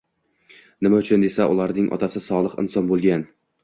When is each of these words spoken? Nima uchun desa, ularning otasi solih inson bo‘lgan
Nima 0.87 1.03
uchun 1.05 1.27
desa, 1.27 1.47
ularning 1.59 1.95
otasi 2.01 2.27
solih 2.33 2.61
inson 2.67 2.95
bo‘lgan 2.95 3.33